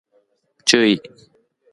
[0.65, 0.99] 注意